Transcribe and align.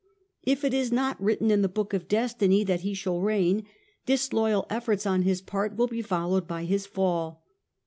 If 0.41 0.63
it 0.63 0.73
is 0.73 0.91
not 0.91 1.21
written 1.21 1.51
in 1.51 1.61
the 1.61 1.69
book 1.69 1.93
of 1.93 2.07
destiny 2.07 2.63
that 2.63 2.79
he 2.81 2.95
shall 2.95 3.21
reign, 3.21 3.67
disloyal 4.07 4.65
efforts 4.67 5.05
on 5.05 5.21
his 5.21 5.43
part 5.43 5.75
will 5.75 5.85
be 5.85 6.01
followed 6.01 6.47
by 6.47 6.63
his 6.63 6.87
fall. 6.87 7.45